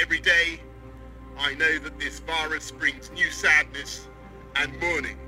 [0.00, 0.58] Every day,
[1.36, 4.08] I know that this virus brings new sadness
[4.56, 5.18] and mourning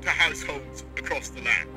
[0.00, 1.68] to households across the land.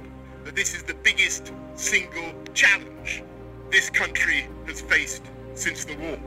[0.46, 3.24] That this is the biggest single challenge
[3.72, 5.24] this country has faced
[5.54, 6.18] since the war.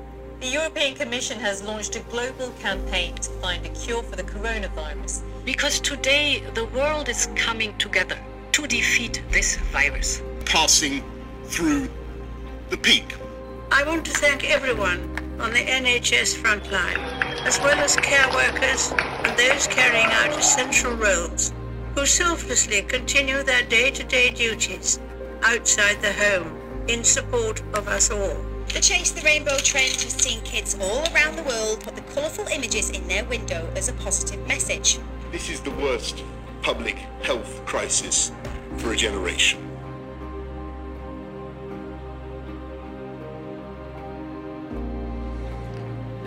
[0.41, 5.23] The European Commission has launched a global campaign to find a cure for the coronavirus.
[5.47, 8.19] Because today the world is coming together
[8.53, 10.21] to defeat this virus.
[10.45, 11.03] Passing
[11.45, 11.89] through
[12.69, 13.15] the peak.
[13.75, 15.00] I want to thank everyone
[15.40, 16.99] on the NHS frontline,
[17.46, 21.54] as well as care workers and those carrying out essential roles,
[21.94, 25.00] who selflessly continue their day-to-day duties
[25.43, 28.44] outside the home in support of us all.
[28.75, 32.48] The Chase the Rainbow trend has seen kids all around the world put the colourful
[32.48, 34.98] images in their window as a positive message.
[35.30, 36.22] This is the worst
[36.61, 38.33] public health crisis
[38.77, 39.72] for a generation.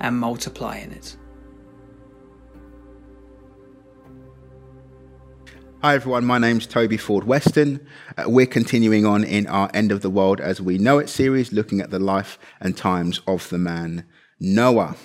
[0.00, 1.16] and multiply in it.
[5.82, 7.86] Hi everyone, my name's Toby Ford Weston.
[8.16, 11.52] Uh, we're continuing on in our End of the World as We Know It series,
[11.52, 14.04] looking at the life and times of the man
[14.40, 14.96] Noah.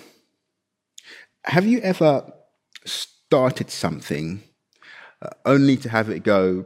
[1.45, 2.31] Have you ever
[2.85, 4.43] started something
[5.21, 6.65] uh, only to have it go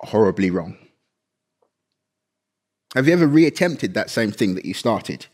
[0.00, 0.76] horribly wrong?
[2.94, 5.26] Have you ever reattempted that same thing that you started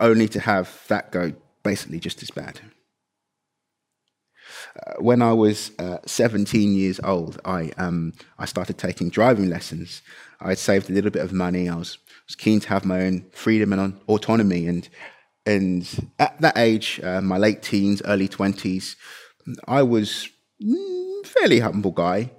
[0.00, 2.60] only to have that go basically just as bad?
[4.86, 10.02] Uh, when I was uh, 17 years old, I, um, I started taking driving lessons.
[10.40, 11.68] I'd saved a little bit of money.
[11.68, 14.66] I was, was keen to have my own freedom and autonomy.
[14.66, 14.88] And,
[15.46, 18.96] and at that age, uh, my late teens, early 20s,
[19.66, 20.28] I was
[20.62, 22.30] mm, fairly humble guy.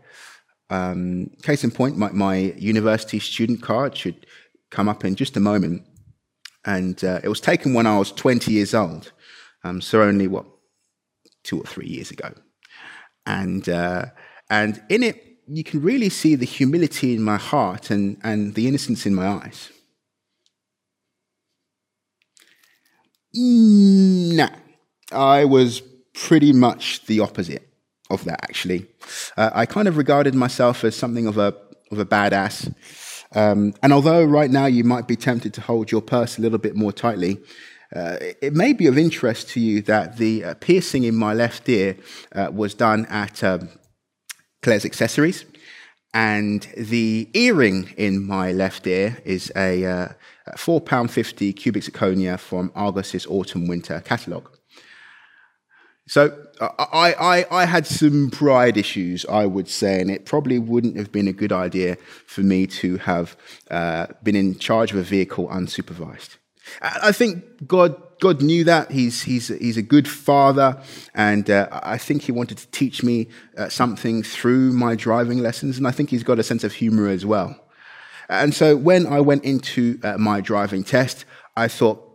[0.70, 4.26] Um, case in point, my, my, university student card should
[4.70, 5.84] come up in just a moment.
[6.66, 9.12] And uh, it was taken when I was 20 years old.
[9.64, 10.46] Um, so only, what,
[11.44, 12.34] two or three years ago.
[13.26, 14.06] And, uh,
[14.50, 18.68] and in it, you can really see the humility in my heart and, and the
[18.68, 19.72] innocence in my eyes.
[23.34, 24.50] Nah,
[25.12, 25.82] I was
[26.14, 27.68] pretty much the opposite
[28.10, 28.88] of that, actually.
[29.38, 31.56] Uh, I kind of regarded myself as something of a,
[31.92, 32.74] of a badass.
[33.34, 36.58] Um, and although right now you might be tempted to hold your purse a little
[36.58, 37.40] bit more tightly,
[37.96, 41.68] uh, it may be of interest to you that the uh, piercing in my left
[41.68, 41.98] ear
[42.34, 43.70] uh, was done at um,
[44.62, 45.46] Claire's Accessories,
[46.14, 50.08] and the earring in my left ear is a uh,
[50.52, 54.50] £4.50 cubic zirconia from Argos's autumn winter catalogue.
[56.08, 60.96] So I, I, I, had some pride issues, I would say, and it probably wouldn't
[60.96, 63.36] have been a good idea for me to have
[63.72, 66.38] uh, been in charge of a vehicle unsupervised.
[66.82, 70.80] I think God God knew that he's he's he's a good father,
[71.16, 75.80] and uh, I think he wanted to teach me uh, something through my driving lessons,
[75.80, 77.60] and I think he's got a sense of humor as well.
[78.30, 81.26] And so when I went into uh, my driving test,
[81.58, 82.11] I thought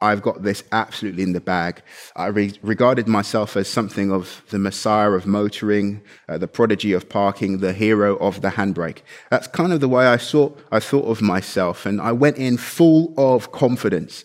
[0.00, 1.82] I've got this absolutely in the bag.
[2.14, 7.08] I re- regarded myself as something of the messiah of motoring, uh, the prodigy of
[7.08, 8.98] parking, the hero of the handbrake.
[9.30, 11.84] That's kind of the way I saw, I thought of myself.
[11.84, 14.24] And I went in full of confidence.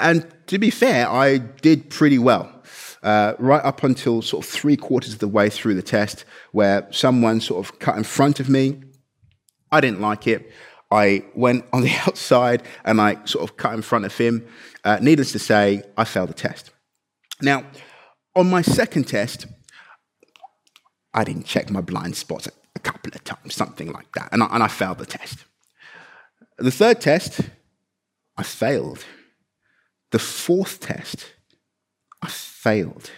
[0.00, 2.50] And to be fair, I did pretty well.
[3.04, 6.88] Uh, right up until sort of three quarters of the way through the test, where
[6.90, 8.80] someone sort of cut in front of me.
[9.70, 10.50] I didn't like it.
[10.90, 14.46] I went on the outside and I sort of cut in front of him.
[14.84, 16.70] Uh, needless to say, I failed the test.
[17.40, 17.64] Now,
[18.36, 19.46] on my second test,
[21.12, 24.46] I didn't check my blind spots a couple of times, something like that, and I,
[24.46, 25.44] and I failed the test.
[26.58, 27.40] The third test,
[28.36, 29.04] I failed.
[30.10, 31.32] the fourth test,
[32.22, 33.10] I failed.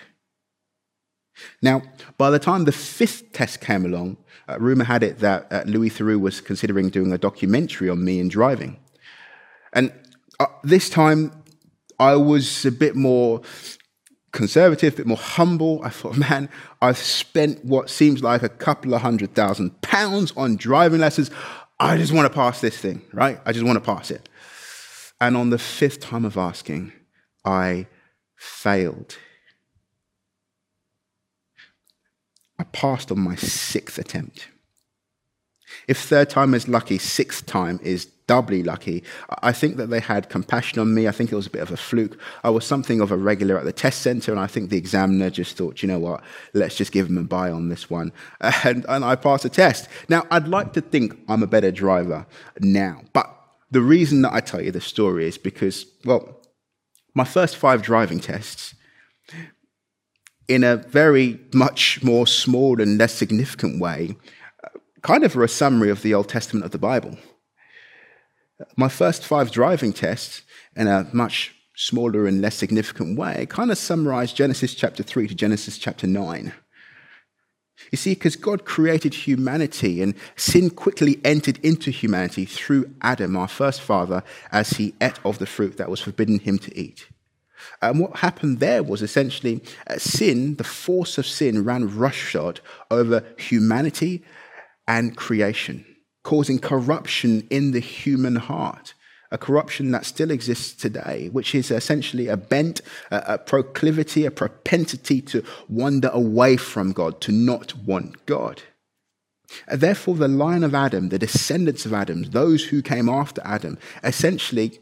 [1.63, 1.83] Now,
[2.19, 4.17] by the time the fifth test came along,
[4.49, 8.21] uh, rumor had it that uh, Louis Theroux was considering doing a documentary on me
[8.21, 8.79] and driving.
[9.73, 9.93] And
[10.39, 11.33] uh, this time,
[11.99, 13.43] I was a bit more
[14.33, 15.81] conservative, a bit more humble.
[15.83, 16.49] I thought, man,
[16.81, 21.31] I've spent what seems like a couple of hundred thousand pounds on driving lessons.
[21.79, 23.41] I just want to pass this thing, right?
[23.45, 24.29] I just want to pass it.
[25.21, 26.93] And on the fifth time of asking,
[27.45, 27.87] I
[28.37, 29.17] failed.
[32.59, 34.49] I passed on my sixth attempt.
[35.89, 39.05] If third time is lucky, sixth time is doubly lucky.
[39.43, 41.07] I think that they had compassion on me.
[41.07, 42.19] I think it was a bit of a fluke.
[42.43, 45.31] I was something of a regular at the test center, and I think the examiner
[45.31, 46.23] just thought, you know what,
[46.55, 48.13] let's just give him a buy on this one.
[48.65, 49.89] And, and I passed the test.
[50.09, 52.27] Now, I'd like to think I'm a better driver
[52.59, 53.33] now, but
[53.71, 56.41] the reason that I tell you the story is because, well,
[57.15, 58.75] my first five driving tests,
[60.49, 64.17] in a very much more small and less significant way,
[65.03, 67.17] kind of a summary of the Old Testament of the Bible.
[68.77, 70.43] My first five driving tests,
[70.75, 75.35] in a much smaller and less significant way, kind of summarize Genesis chapter 3 to
[75.35, 76.53] Genesis chapter 9.
[77.93, 83.49] You see, because God created humanity and sin quickly entered into humanity through Adam, our
[83.49, 87.07] first father, as he ate of the fruit that was forbidden him to eat.
[87.83, 92.61] And what happened there was essentially uh, sin, the force of sin, ran roughshod
[92.91, 94.25] over humanity
[94.89, 95.85] and creation
[96.27, 98.95] causing corruption in the human heart,
[99.31, 102.81] a corruption that still exists today, which is essentially a bent,
[103.13, 108.61] a, a proclivity, a propensity to wander away from God, to not want God.
[109.73, 114.81] Therefore, the line of Adam, the descendants of Adam, those who came after Adam, essentially,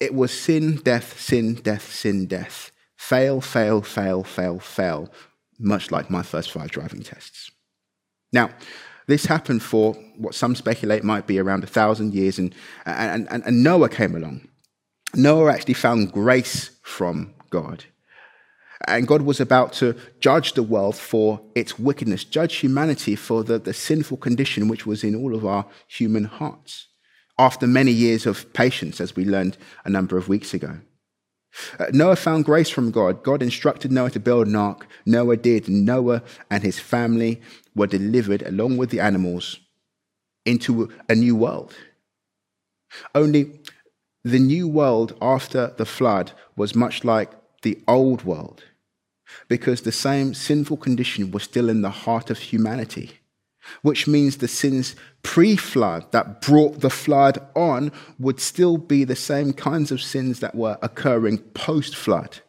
[0.00, 2.70] it was sin, death, sin, death, sin, death.
[2.96, 5.10] Fail, fail, fail, fail, fail,
[5.58, 7.50] much like my first five driving tests.
[8.32, 8.50] Now,
[9.06, 12.54] this happened for what some speculate might be around a thousand years, and,
[12.84, 14.48] and, and, and Noah came along.
[15.14, 17.84] Noah actually found grace from God.
[18.86, 23.58] And God was about to judge the world for its wickedness, judge humanity for the,
[23.58, 26.87] the sinful condition which was in all of our human hearts.
[27.38, 30.78] After many years of patience, as we learned a number of weeks ago.
[31.78, 33.22] Uh, Noah found grace from God.
[33.22, 34.86] God instructed Noah to build an ark.
[35.06, 35.68] Noah did.
[35.68, 37.40] Noah and his family
[37.74, 39.60] were delivered along with the animals
[40.44, 41.74] into a new world.
[43.14, 43.60] Only
[44.24, 47.32] the new world after the flood was much like
[47.62, 48.64] the old world
[49.48, 53.17] because the same sinful condition was still in the heart of humanity,
[53.82, 59.16] which means the sins pre flood that brought the flood on would still be the
[59.16, 62.40] same kinds of sins that were occurring post flood.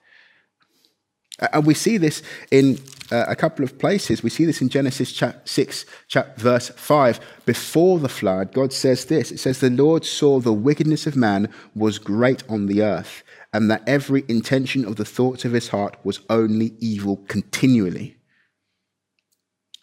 [1.54, 2.22] And we see this
[2.52, 2.80] in
[3.12, 4.22] uh, a couple of places.
[4.22, 7.20] We see this in Genesis chapter 6, chapter, verse 5.
[7.46, 11.50] Before the flood, God says this It says, The Lord saw the wickedness of man
[11.76, 13.24] was great on the earth,
[13.54, 18.19] and that every intention of the thoughts of his heart was only evil continually.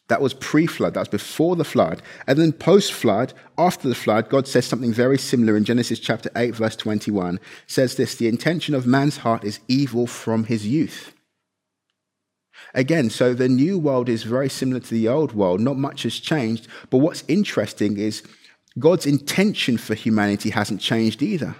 [0.08, 2.00] That was pre flood, that was before the flood.
[2.26, 6.30] And then post flood, after the flood, God says something very similar in Genesis chapter
[6.36, 7.40] 8, verse 21.
[7.66, 11.12] Says this The intention of man's heart is evil from his youth.
[12.72, 15.60] Again, so the new world is very similar to the old world.
[15.60, 16.68] Not much has changed.
[16.90, 18.22] But what's interesting is
[18.78, 21.56] God's intention for humanity hasn't changed either.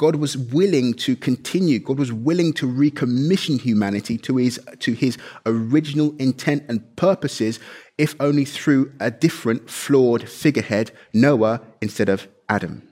[0.00, 1.78] God was willing to continue.
[1.78, 7.60] God was willing to recommission humanity to his, to his original intent and purposes,
[7.98, 12.89] if only through a different, flawed figurehead, Noah, instead of Adam.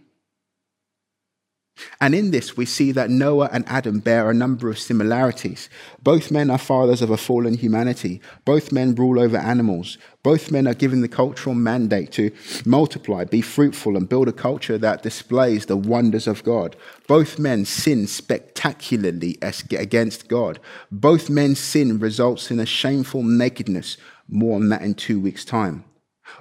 [2.01, 5.69] And in this, we see that Noah and Adam bear a number of similarities.
[6.03, 8.21] Both men are fathers of a fallen humanity.
[8.45, 9.99] Both men rule over animals.
[10.23, 12.31] Both men are given the cultural mandate to
[12.65, 16.77] multiply, be fruitful, and build a culture that displays the wonders of God.
[17.07, 20.59] Both men sin spectacularly against God.
[20.91, 23.97] Both men's sin results in a shameful nakedness.
[24.29, 25.85] More on that in two weeks' time.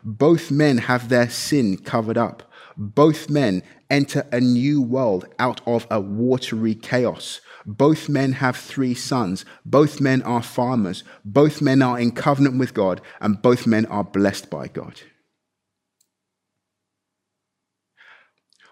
[0.03, 2.43] Both men have their sin covered up.
[2.75, 7.41] Both men enter a new world out of a watery chaos.
[7.65, 9.45] Both men have three sons.
[9.65, 11.03] Both men are farmers.
[11.25, 15.01] Both men are in covenant with God, and both men are blessed by God.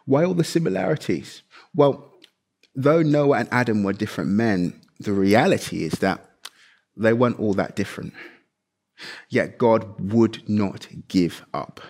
[0.05, 1.41] Why all the similarities?
[1.73, 2.13] Well,
[2.75, 6.29] though Noah and Adam were different men, the reality is that
[6.95, 8.13] they weren't all that different.
[9.29, 11.81] Yet God would not give up.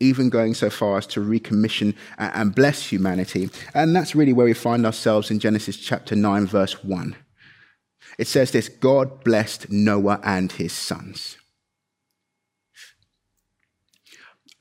[0.00, 3.50] Even going so far as to recommission and bless humanity.
[3.74, 7.16] And that's really where we find ourselves in Genesis chapter 9, verse 1.
[8.18, 11.36] It says this God blessed Noah and his sons.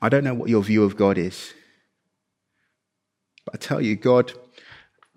[0.01, 1.53] I don't know what your view of God is,
[3.45, 4.33] but I tell you, God,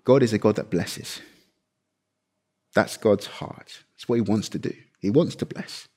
[0.03, 1.21] God is a God that blesses.
[2.73, 3.83] That's God's heart.
[3.93, 4.73] That's what He wants to do.
[4.99, 5.87] He wants to bless.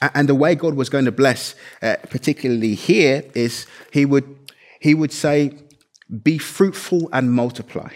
[0.00, 4.36] And the way God was going to bless, uh, particularly here, is He would
[4.80, 5.52] He would say,
[6.22, 7.90] "Be fruitful and multiply."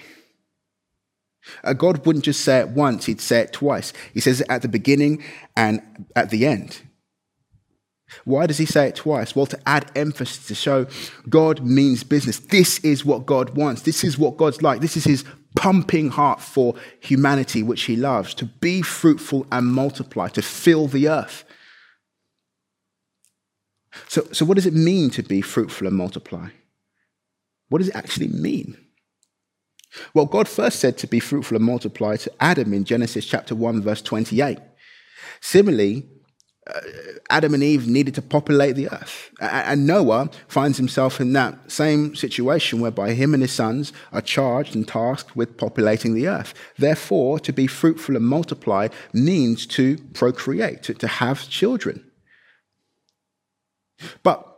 [1.62, 3.92] Uh, God wouldn't just say it once, he'd say it twice.
[4.12, 5.22] He says it at the beginning
[5.56, 5.82] and
[6.16, 6.80] at the end.
[8.24, 9.34] Why does he say it twice?
[9.34, 10.86] Well, to add emphasis, to show
[11.28, 12.38] God means business.
[12.38, 13.82] This is what God wants.
[13.82, 14.80] This is what God's like.
[14.80, 15.24] This is his
[15.56, 21.08] pumping heart for humanity, which he loves, to be fruitful and multiply, to fill the
[21.08, 21.44] earth.
[24.08, 26.48] So, so what does it mean to be fruitful and multiply?
[27.68, 28.76] What does it actually mean?
[30.12, 33.82] Well, God first said to be fruitful and multiply to Adam in Genesis chapter 1,
[33.82, 34.58] verse 28.
[35.40, 36.08] Similarly,
[36.66, 36.80] uh,
[37.28, 39.30] Adam and Eve needed to populate the earth.
[39.40, 44.74] And Noah finds himself in that same situation whereby him and his sons are charged
[44.74, 46.54] and tasked with populating the earth.
[46.78, 52.10] Therefore, to be fruitful and multiply means to procreate, to, to have children.
[54.22, 54.54] But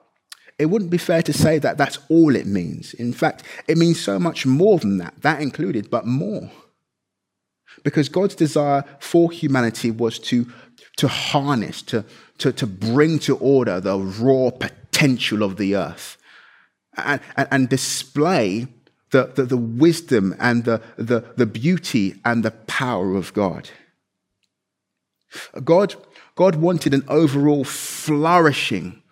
[0.59, 2.95] it wouldn't be fair to say that that's all it means.
[2.95, 6.51] In fact, it means so much more than that, that included, but more.
[7.85, 10.47] Because God's desire for humanity was to,
[10.97, 12.05] to harness, to,
[12.39, 16.17] to, to bring to order the raw potential of the earth
[16.97, 18.67] and, and, and display
[19.11, 23.71] the, the, the, wisdom and the, the, the beauty and the power of God.
[25.63, 25.95] God,
[26.35, 29.03] God wanted an overall flourishing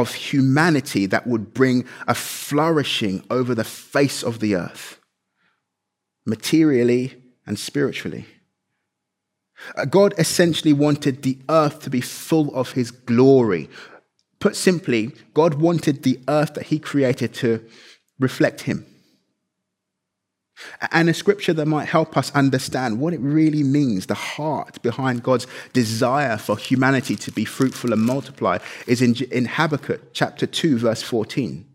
[0.00, 4.98] of humanity that would bring a flourishing over the face of the earth,
[6.26, 8.26] materially and spiritually.
[9.76, 13.70] Uh, God essentially wanted the earth to be full of his glory.
[14.40, 17.64] Put simply, God wanted the earth that he created to
[18.18, 18.86] reflect him
[20.92, 25.22] and a scripture that might help us understand what it really means, the heart behind
[25.22, 30.78] God's desire for humanity to be fruitful and multiply, is in, in Habakkuk chapter 2,
[30.78, 31.66] verse 14.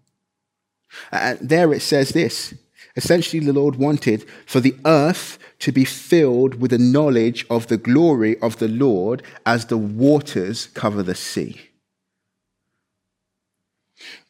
[1.11, 2.53] And there it says this
[2.95, 7.77] essentially, the Lord wanted for the earth to be filled with the knowledge of the
[7.77, 11.61] glory of the Lord as the waters cover the sea.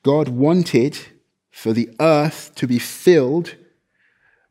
[0.04, 0.98] God wanted
[1.52, 3.56] for the earth to be filled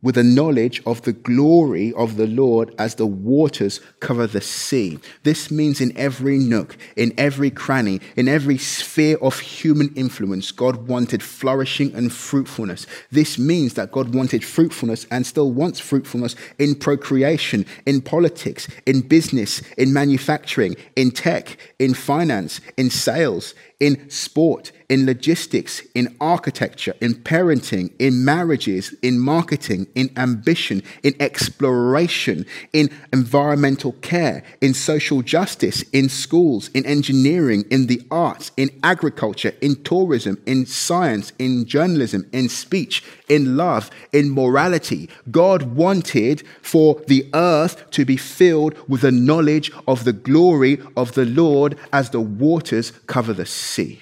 [0.00, 4.98] with a knowledge of the glory of the Lord as the waters cover the sea.
[5.24, 10.86] This means in every nook, in every cranny, in every sphere of human influence, God
[10.86, 12.86] wanted flourishing and fruitfulness.
[13.10, 19.00] This means that God wanted fruitfulness and still wants fruitfulness in procreation, in politics, in
[19.00, 26.94] business, in manufacturing, in tech, in finance, in sales, in sport, in logistics, in architecture,
[27.00, 35.20] in parenting, in marriages, in marketing, in ambition, in exploration, in environmental care, in social
[35.20, 41.66] justice, in schools, in engineering, in the arts, in agriculture, in tourism, in science, in
[41.66, 45.08] journalism, in speech, in love, in morality.
[45.30, 51.12] God wanted for the earth to be filled with the knowledge of the glory of
[51.12, 54.00] the Lord as the waters cover the sea.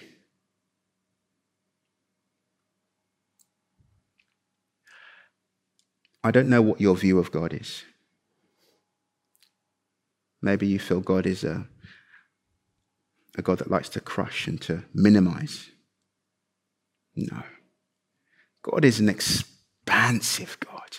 [6.27, 7.85] I don't know what your view of God is.
[10.43, 11.69] Maybe you feel God is a,
[13.39, 15.71] a God that likes to crush and to minimize.
[17.15, 17.45] No.
[18.63, 20.97] God is an expansive God.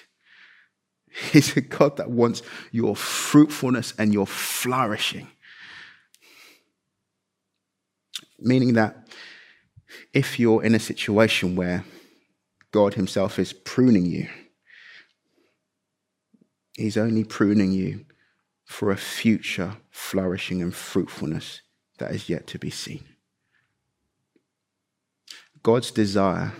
[1.33, 2.41] He's a God that wants
[2.71, 5.27] your fruitfulness and your flourishing.
[8.39, 9.09] Meaning that
[10.13, 11.83] if you're in a situation where
[12.71, 14.29] God Himself is pruning you,
[16.77, 18.05] He's only pruning you
[18.63, 21.61] for a future flourishing and fruitfulness
[21.97, 23.03] that is yet to be seen.
[25.63, 26.53] God's desire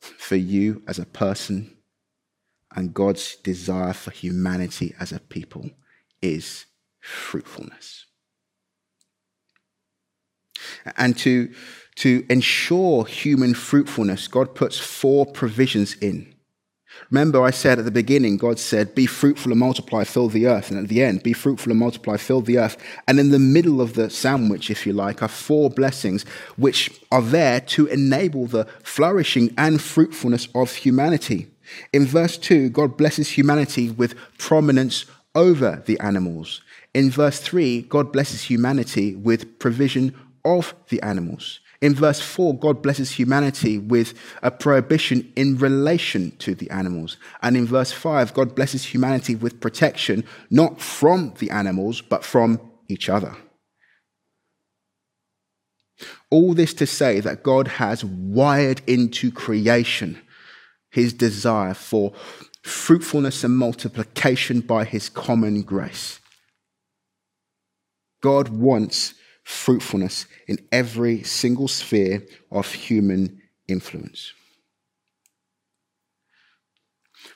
[0.00, 1.76] for you as a person
[2.76, 5.70] and God's desire for humanity as a people
[6.22, 6.66] is
[7.00, 8.06] fruitfulness.
[10.96, 11.52] And to,
[11.96, 16.33] to ensure human fruitfulness, God puts four provisions in
[17.10, 20.70] Remember, I said at the beginning, God said, Be fruitful and multiply, fill the earth.
[20.70, 22.76] And at the end, Be fruitful and multiply, fill the earth.
[23.06, 26.24] And in the middle of the sandwich, if you like, are four blessings
[26.56, 31.48] which are there to enable the flourishing and fruitfulness of humanity.
[31.92, 36.60] In verse 2, God blesses humanity with prominence over the animals.
[36.92, 41.60] In verse 3, God blesses humanity with provision of the animals.
[41.84, 47.18] In verse 4, God blesses humanity with a prohibition in relation to the animals.
[47.42, 52.58] And in verse 5, God blesses humanity with protection, not from the animals, but from
[52.88, 53.36] each other.
[56.30, 60.18] All this to say that God has wired into creation
[60.90, 62.14] his desire for
[62.62, 66.18] fruitfulness and multiplication by his common grace.
[68.22, 69.12] God wants
[69.44, 74.32] fruitfulness in every single sphere of human influence.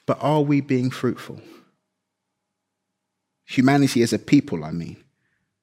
[0.07, 1.41] But are we being fruitful?
[3.47, 4.97] Humanity as a people, I mean,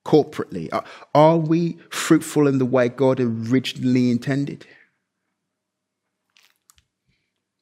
[0.06, 0.70] corporately.
[1.14, 4.66] Are, we fruitful in the way God originally intended?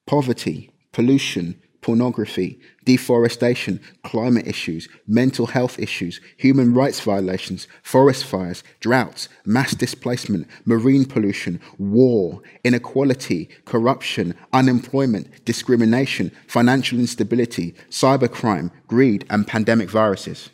[0.05, 9.29] Poverty, pollution, pornography, deforestation, climate issues, mental health issues, human rights violations, forest fires, droughts,
[9.45, 19.89] mass displacement, marine pollution, war, inequality, corruption, unemployment, discrimination, financial instability, cybercrime, greed, and pandemic
[19.89, 20.49] viruses.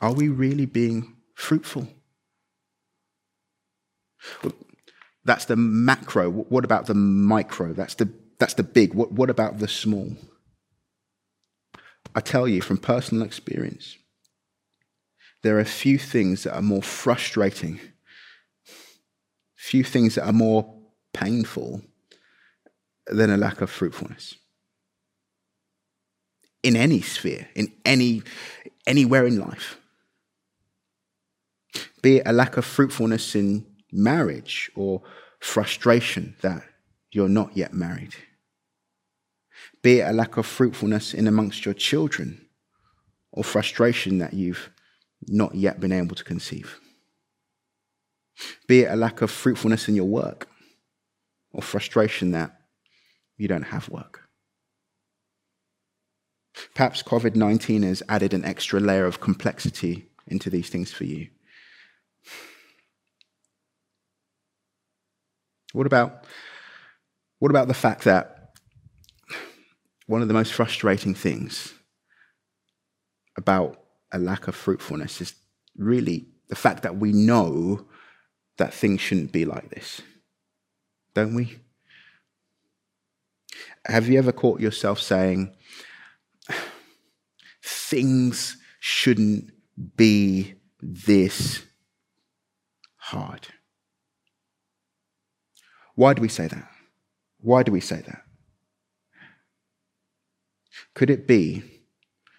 [0.00, 1.88] Are we really being fruitful?
[5.24, 6.30] That's the macro.
[6.30, 7.72] What about the micro?
[7.72, 8.94] That's the, that's the big.
[8.94, 10.16] What, what about the small?
[12.14, 13.96] I tell you from personal experience,
[15.42, 17.80] there are few things that are more frustrating,
[19.54, 20.74] few things that are more
[21.12, 21.82] painful
[23.06, 24.34] than a lack of fruitfulness.
[26.62, 28.22] In any sphere, in any
[28.86, 29.78] anywhere in life.
[32.02, 35.02] Be it a lack of fruitfulness in marriage or
[35.38, 36.62] frustration that
[37.10, 38.14] you're not yet married.
[39.82, 42.46] Be it a lack of fruitfulness in amongst your children
[43.32, 44.70] or frustration that you've
[45.28, 46.80] not yet been able to conceive.
[48.66, 50.48] Be it a lack of fruitfulness in your work
[51.52, 52.60] or frustration that
[53.36, 54.20] you don't have work.
[56.74, 61.28] Perhaps COVID 19 has added an extra layer of complexity into these things for you.
[65.72, 66.24] What about,
[67.38, 68.54] what about the fact that
[70.06, 71.72] one of the most frustrating things
[73.36, 73.78] about
[74.12, 75.34] a lack of fruitfulness is
[75.76, 77.86] really the fact that we know
[78.58, 80.02] that things shouldn't be like this,
[81.14, 81.58] don't we?
[83.86, 85.54] Have you ever caught yourself saying,
[87.64, 89.50] things shouldn't
[89.96, 91.64] be this
[92.96, 93.48] hard?
[96.02, 96.68] Why do we say that?
[97.38, 98.22] Why do we say that?
[100.96, 101.62] Could it be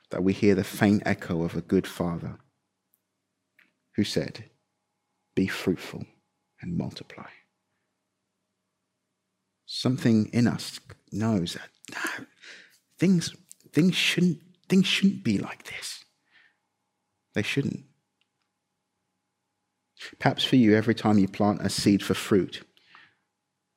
[0.09, 2.39] that we hear the faint echo of a good father
[3.95, 4.49] who said,
[5.33, 6.03] Be fruitful
[6.61, 7.29] and multiply?
[9.65, 10.81] Something in us
[11.13, 12.25] knows that no,
[12.99, 13.33] things,
[13.71, 16.03] things, shouldn't, things shouldn't be like this.
[17.33, 17.85] They shouldn't.
[20.19, 22.61] Perhaps for you, every time you plant a seed for fruit,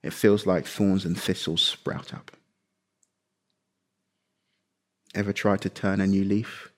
[0.07, 2.31] it feels like thorns and thistles sprout up.
[5.17, 6.71] Ever tried to turn a new leaf?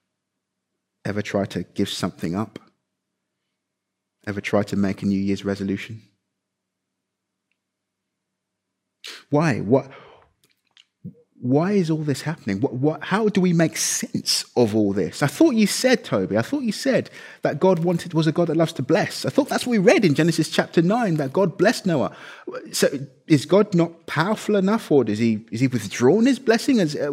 [1.05, 2.59] Ever tried to give something up?
[4.27, 6.03] Ever tried to make a New Year's resolution?
[9.29, 9.59] Why?
[9.61, 9.91] What?
[11.41, 12.61] Why is all this happening?
[12.61, 15.23] What, what, how do we make sense of all this?
[15.23, 17.11] I thought you said, Toby, I thought you said
[17.43, 19.25] that God wanted was a God that loves to bless.
[19.25, 22.17] I thought that's what we read in Genesis chapter 9, that God blessed Noah.
[22.73, 22.89] So
[23.29, 26.81] is God not powerful enough or is he, is he withdrawn his blessing?
[26.81, 27.13] As, uh,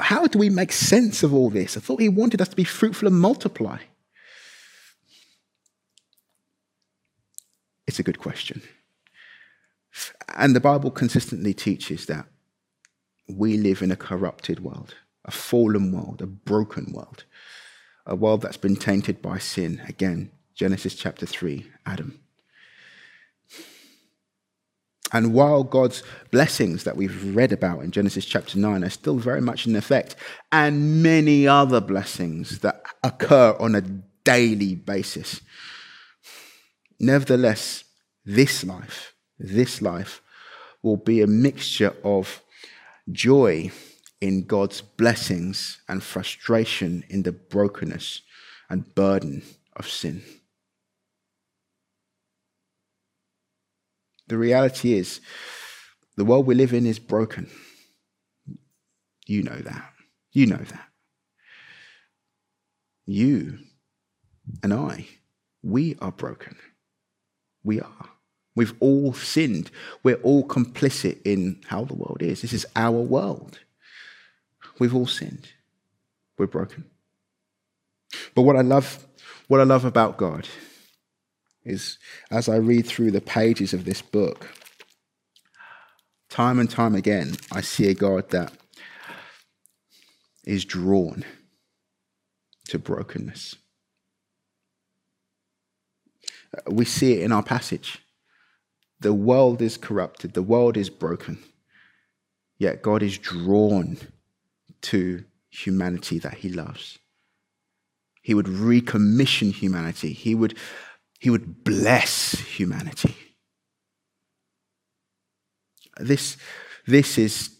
[0.00, 1.76] how do we make sense of all this?
[1.76, 3.78] I thought he wanted us to be fruitful and multiply.
[7.86, 8.62] It's a good question.
[10.34, 12.26] And the Bible consistently teaches that
[13.28, 17.24] we live in a corrupted world, a fallen world, a broken world,
[18.06, 19.82] a world that's been tainted by sin.
[19.88, 22.20] Again, Genesis chapter 3, Adam.
[25.12, 29.40] And while God's blessings that we've read about in Genesis chapter 9 are still very
[29.40, 30.16] much in effect,
[30.50, 35.40] and many other blessings that occur on a daily basis,
[36.98, 37.84] nevertheless,
[38.24, 40.20] this life, this life
[40.82, 42.42] will be a mixture of
[43.12, 43.70] joy
[44.20, 48.22] in God's blessings and frustration in the brokenness
[48.70, 49.42] and burden
[49.76, 50.22] of sin.
[54.26, 55.20] The reality is,
[56.16, 57.50] the world we live in is broken.
[59.26, 59.92] You know that.
[60.32, 60.88] You know that.
[63.06, 63.58] You
[64.62, 65.06] and I,
[65.62, 66.56] we are broken.
[67.62, 68.13] We are.
[68.56, 69.70] We've all sinned.
[70.02, 72.42] We're all complicit in how the world is.
[72.42, 73.58] This is our world.
[74.78, 75.48] We've all sinned.
[76.38, 76.84] We're broken.
[78.34, 79.06] But what I love,
[79.48, 80.48] what I love about God
[81.64, 81.98] is
[82.30, 84.48] as I read through the pages of this book,
[86.28, 88.52] time and time again, I see a God that
[90.44, 91.24] is drawn
[92.68, 93.56] to brokenness.
[96.68, 98.03] We see it in our passage.
[99.04, 101.36] The world is corrupted, the world is broken,
[102.56, 103.98] yet God is drawn
[104.80, 106.98] to humanity that he loves.
[108.22, 110.14] He would recommission humanity.
[110.14, 110.56] He would,
[111.20, 113.14] he would bless humanity.
[115.98, 116.38] This,
[116.86, 117.50] this is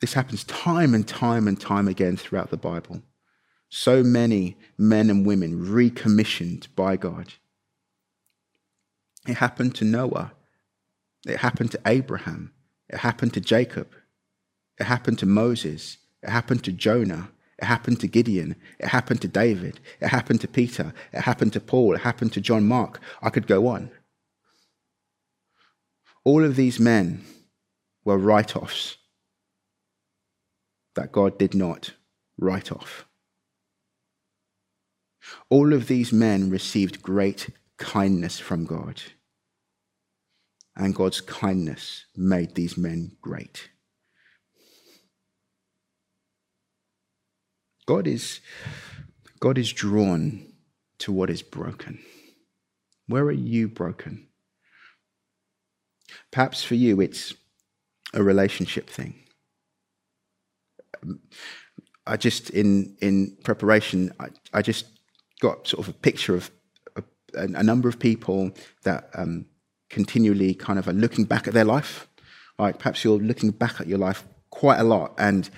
[0.00, 3.02] this happens time and time and time again throughout the Bible.
[3.68, 7.34] So many men and women recommissioned by God.
[9.26, 10.32] It happened to Noah.
[11.26, 12.52] It happened to Abraham.
[12.88, 13.88] It happened to Jacob.
[14.78, 15.98] It happened to Moses.
[16.22, 17.30] It happened to Jonah.
[17.58, 18.54] It happened to Gideon.
[18.78, 19.80] It happened to David.
[20.00, 20.94] It happened to Peter.
[21.12, 21.94] It happened to Paul.
[21.94, 23.00] It happened to John Mark.
[23.20, 23.90] I could go on.
[26.24, 27.24] All of these men
[28.04, 28.96] were write offs
[30.94, 31.94] that God did not
[32.38, 33.06] write off.
[35.50, 39.00] All of these men received great kindness from God,
[40.76, 43.70] and God's kindness made these men great.
[47.86, 48.40] God is,
[49.40, 50.52] God is drawn
[50.98, 51.98] to what is broken.
[53.06, 54.28] Where are you broken?
[56.30, 57.34] Perhaps for you, it's
[58.12, 59.14] a relationship thing.
[62.06, 64.86] I just, in, in preparation, I, I just
[65.40, 66.50] got sort of a picture of
[67.34, 68.50] a, a number of people
[68.84, 69.46] that um,
[69.90, 72.08] continually kind of are looking back at their life.
[72.58, 75.48] Like perhaps you're looking back at your life quite a lot and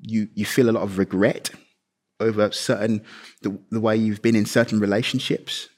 [0.00, 1.50] you you feel a lot of regret
[2.18, 3.04] over certain
[3.42, 5.68] the, the way you've been in certain relationships.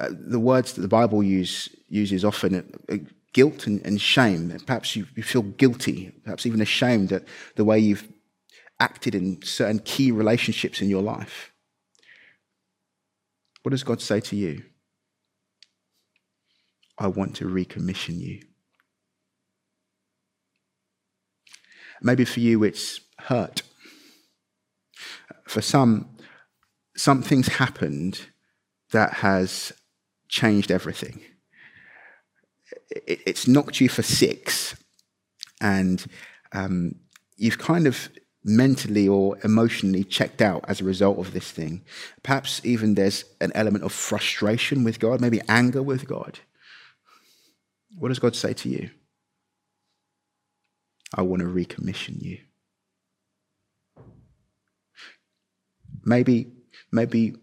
[0.00, 2.96] Uh, the words that the Bible use, uses often uh,
[3.32, 4.56] guilt and, and shame.
[4.66, 7.24] Perhaps you, you feel guilty, perhaps even ashamed at
[7.56, 8.08] the way you've
[8.80, 11.51] acted in certain key relationships in your life.
[13.62, 14.64] What does God say to you?
[16.98, 18.42] I want to recommission you.
[22.02, 23.62] Maybe for you it's hurt.
[25.46, 26.16] For some,
[26.96, 28.26] something's happened
[28.90, 29.72] that has
[30.28, 31.20] changed everything.
[32.90, 34.76] It's knocked you for six,
[35.60, 36.04] and
[36.52, 36.96] um,
[37.36, 38.10] you've kind of
[38.44, 41.82] mentally or emotionally checked out as a result of this thing.
[42.22, 46.40] Perhaps even there's an element of frustration with God, maybe anger with God.
[47.98, 48.90] What does God say to you?
[51.14, 52.38] I want to recommission you.
[56.04, 56.52] Maybe,
[56.90, 57.36] maybe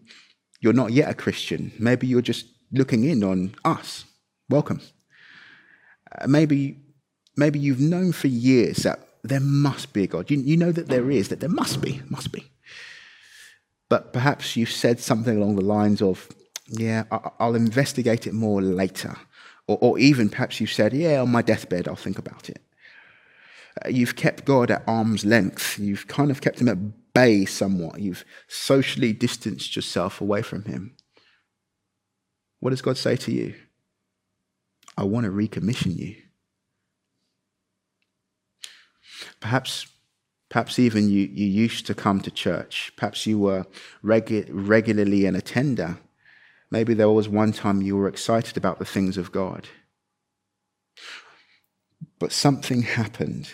[0.60, 1.72] you're not yet a Christian.
[1.78, 4.04] Maybe you're just looking in on us.
[4.50, 4.80] Welcome.
[6.12, 6.78] Uh, maybe,
[7.36, 10.30] maybe you've known for years that there must be a God.
[10.30, 12.50] You, you know that there is, that there must be, must be.
[13.88, 16.28] But perhaps you've said something along the lines of,
[16.68, 17.04] yeah,
[17.38, 19.16] I'll investigate it more later.
[19.66, 22.62] Or, or even perhaps you've said, yeah, on my deathbed, I'll think about it.
[23.84, 25.78] Uh, you've kept God at arm's length.
[25.78, 28.00] You've kind of kept him at bay somewhat.
[28.00, 30.96] You've socially distanced yourself away from him.
[32.60, 33.54] What does God say to you?
[34.96, 36.16] I want to recommission you.
[39.40, 39.86] Perhaps,
[40.48, 42.92] perhaps even you, you used to come to church.
[42.96, 43.66] Perhaps you were
[44.04, 45.98] regu- regularly an attender.
[46.70, 49.68] Maybe there was one time you were excited about the things of God.
[52.18, 53.50] But something happened,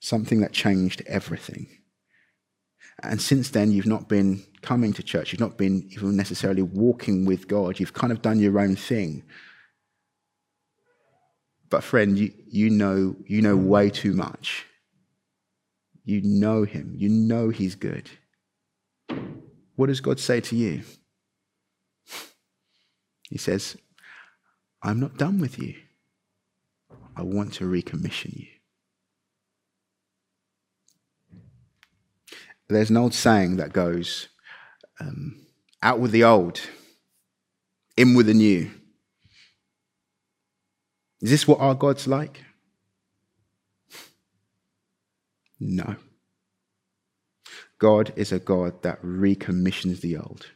[0.00, 1.68] something that changed everything.
[3.02, 7.24] And since then, you've not been coming to church, you've not been even necessarily walking
[7.26, 9.24] with God, you've kind of done your own thing.
[11.74, 14.64] But friend, you, you know you know way too much.
[16.04, 16.94] You know him.
[16.96, 18.08] You know he's good.
[19.74, 20.82] What does God say to you?
[23.28, 23.76] He says,
[24.84, 25.74] I'm not done with you.
[27.16, 28.46] I want to recommission you.
[32.68, 34.28] There's an old saying that goes,
[35.00, 35.44] um,
[35.82, 36.60] out with the old,
[37.96, 38.70] in with the new.
[41.24, 42.44] Is this what our God's like?
[45.58, 45.96] No.
[47.78, 50.50] God is a God that recommissions the old.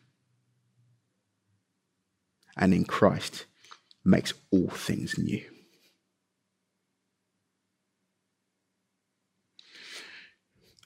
[2.55, 3.47] And in Christ
[4.05, 5.43] makes all things new.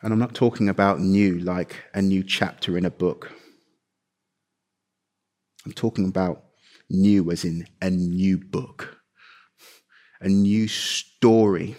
[0.01, 3.33] And I'm not talking about new like a new chapter in a book.
[5.67, 6.45] I'm talking about
[6.89, 9.02] new as in a new book,
[10.23, 11.77] a new story.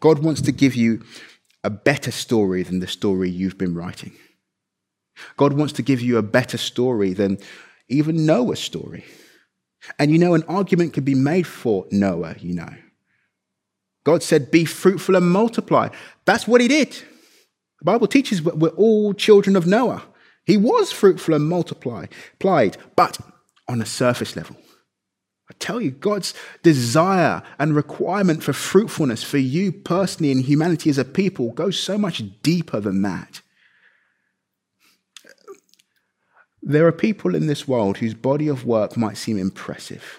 [0.00, 1.02] God wants to give you
[1.64, 4.12] a better story than the story you've been writing.
[5.36, 7.38] God wants to give you a better story than
[7.88, 9.04] even Noah's story.
[9.98, 12.74] And you know, an argument could be made for Noah, you know.
[14.04, 15.88] God said, Be fruitful and multiply.
[16.24, 16.92] That's what he did.
[17.80, 20.02] The Bible teaches we're all children of Noah.
[20.44, 22.08] He was fruitful and multiplied,
[22.40, 23.18] but
[23.68, 24.56] on a surface level.
[25.50, 30.98] I tell you, God's desire and requirement for fruitfulness for you personally and humanity as
[30.98, 33.40] a people goes so much deeper than that.
[36.60, 40.18] There are people in this world whose body of work might seem impressive.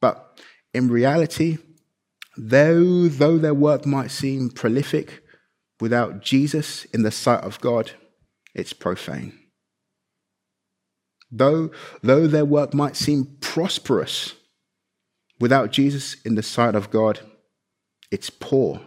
[0.00, 0.40] But
[0.72, 1.58] in reality,
[2.36, 5.22] though, though their work might seem prolific,
[5.78, 7.92] without Jesus in the sight of God,
[8.54, 9.38] it's profane.
[11.36, 14.34] Though, though their work might seem prosperous,
[15.40, 17.18] without Jesus in the sight of God,
[18.12, 18.80] it's poor.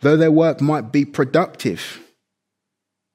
[0.00, 2.00] Though their work might be productive,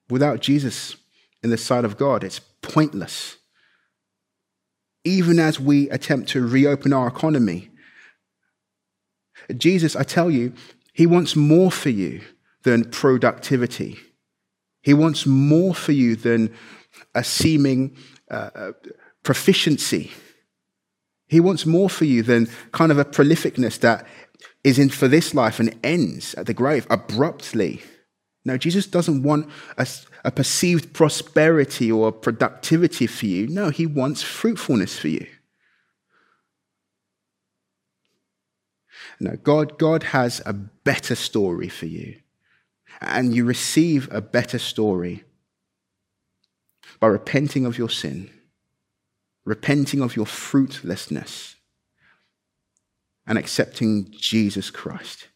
[0.10, 0.96] without Jesus
[1.44, 3.36] in the sight of God, it's pointless.
[5.04, 7.72] Even as we attempt to reopen our economy,
[9.58, 10.54] Jesus, I tell you,
[10.94, 12.22] he wants more for you
[12.64, 14.00] than productivity.
[14.82, 16.54] He wants more for you than
[17.16, 17.96] a seeming
[18.30, 18.72] uh, uh,
[19.24, 20.12] proficiency.
[21.28, 24.06] He wants more for you than kind of a prolificness that
[24.64, 27.82] is in for this life and ends at the grave abruptly.
[28.46, 29.86] No, Jesus doesn't want a,
[30.24, 33.48] a perceived prosperity or productivity for you.
[33.48, 35.28] No, he wants fruitfulness for you.
[39.20, 42.18] No, God, God has a better story for you.
[43.02, 45.24] And you receive a better story
[47.00, 48.30] by repenting of your sin,
[49.46, 51.56] repenting of your fruitlessness,
[53.26, 55.28] and accepting Jesus Christ.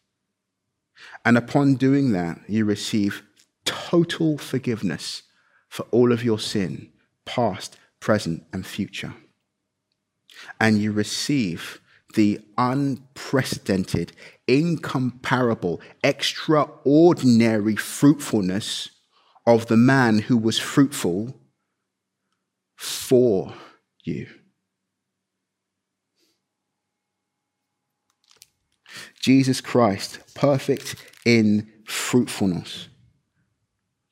[1.24, 3.22] And upon doing that, you receive
[3.64, 5.22] total forgiveness
[5.68, 6.90] for all of your sin,
[7.24, 9.14] past, present, and future.
[10.60, 11.80] And you receive
[12.14, 14.12] the unprecedented,
[14.46, 18.90] incomparable, extraordinary fruitfulness
[19.46, 21.38] of the man who was fruitful
[22.82, 23.54] for
[24.02, 24.26] you.
[29.20, 32.88] Jesus Christ, perfect in fruitfulness.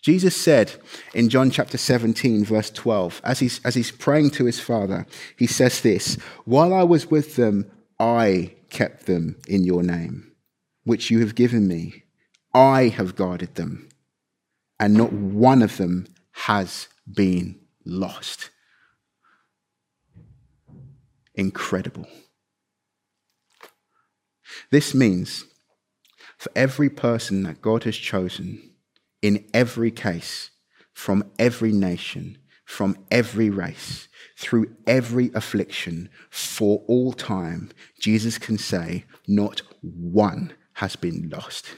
[0.02, 0.72] Jesus said
[1.12, 5.04] in John chapter 17, verse 12, as he's, as he's praying to his Father,
[5.36, 10.30] he says this While I was with them, I kept them in your name,
[10.84, 12.04] which you have given me.
[12.54, 13.88] I have guarded them,
[14.78, 18.49] and not one of them has been lost
[21.40, 22.06] incredible.
[24.70, 25.46] This means
[26.36, 28.74] for every person that God has chosen,
[29.22, 30.50] in every case,
[30.92, 39.06] from every nation, from every race, through every affliction, for all time, Jesus can say,
[39.26, 41.74] Not one has been lost.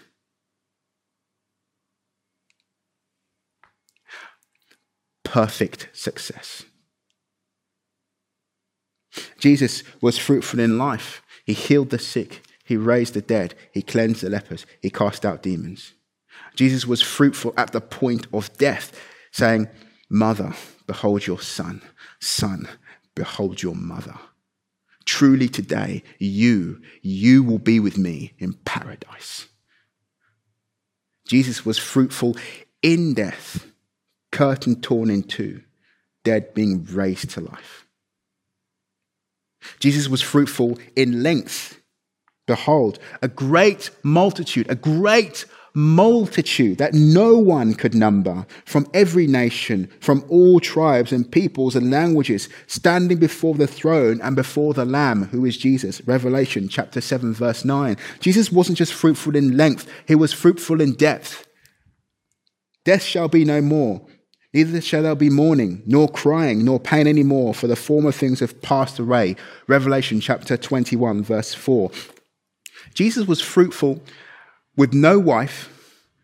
[5.22, 6.64] Perfect success.
[9.42, 11.20] Jesus was fruitful in life.
[11.44, 15.42] He healed the sick, he raised the dead, he cleansed the lepers, he cast out
[15.42, 15.94] demons.
[16.54, 18.96] Jesus was fruitful at the point of death,
[19.32, 19.68] saying,
[20.08, 20.54] Mother,
[20.86, 21.82] behold your son.
[22.20, 22.68] Son,
[23.16, 24.14] behold your mother.
[25.06, 29.48] Truly today, you, you will be with me in paradise.
[31.26, 32.36] Jesus was fruitful
[32.80, 33.66] in death,
[34.30, 35.62] curtain torn in two,
[36.22, 37.81] dead being raised to life.
[39.78, 41.80] Jesus was fruitful in length.
[42.46, 45.44] Behold, a great multitude, a great
[45.74, 51.90] multitude that no one could number from every nation, from all tribes and peoples and
[51.90, 56.06] languages, standing before the throne and before the Lamb, who is Jesus.
[56.06, 57.96] Revelation chapter 7, verse 9.
[58.20, 61.46] Jesus wasn't just fruitful in length, he was fruitful in depth.
[62.84, 64.04] Death shall be no more.
[64.54, 68.40] Neither shall there be mourning, nor crying, nor pain any more, for the former things
[68.40, 69.36] have passed away.
[69.66, 71.90] Revelation chapter 21, verse 4.
[72.94, 74.02] Jesus was fruitful
[74.76, 75.68] with no wife,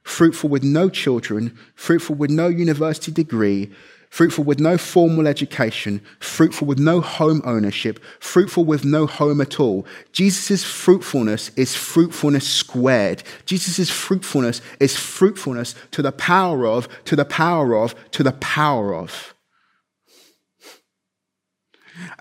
[0.02, 3.72] fruitful with no children, fruitful with no university degree,
[4.10, 9.60] fruitful with no formal education, fruitful with no home ownership, fruitful with no home at
[9.60, 9.86] all.
[10.12, 13.22] Jesus' fruitfulness is fruitfulness squared.
[13.46, 18.94] Jesus' fruitfulness is fruitfulness to the power of, to the power of, to the power
[18.94, 19.34] of.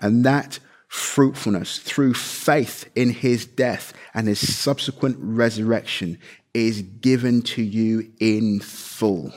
[0.00, 6.18] And that fruitfulness through faith in his death and his subsequent resurrection
[6.54, 9.32] is given to you in full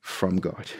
[0.00, 0.70] from God.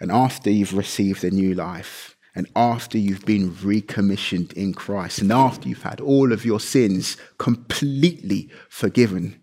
[0.00, 5.32] And after you've received a new life, and after you've been recommissioned in Christ, and
[5.32, 9.42] after you've had all of your sins completely forgiven,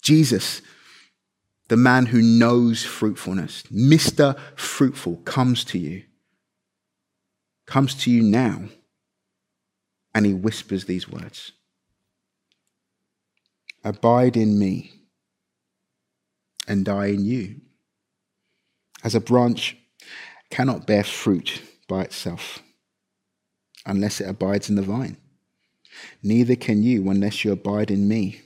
[0.00, 0.62] Jesus,
[1.68, 4.38] the man who knows fruitfulness, Mr.
[4.54, 6.04] Fruitful, comes to you,
[7.66, 8.68] comes to you now,
[10.14, 11.52] and he whispers these words
[13.82, 14.92] Abide in me,
[16.68, 17.60] and I in you
[19.04, 19.76] as a branch
[20.50, 22.60] cannot bear fruit by itself
[23.86, 25.18] unless it abides in the vine.
[26.22, 28.40] Neither can you unless you abide in me.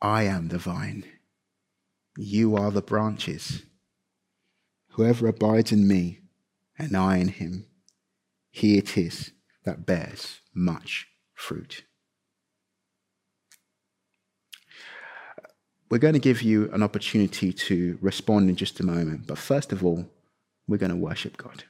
[0.00, 1.04] I am the vine.
[2.16, 3.62] You are the branches.
[4.92, 6.20] Whoever abides in me
[6.78, 7.66] and I in him,
[8.50, 9.32] he it is
[9.64, 11.84] that bears much fruit.
[15.90, 19.26] We're going to give you an opportunity to respond in just a moment.
[19.26, 20.06] But first of all,
[20.68, 21.64] we're going to worship God.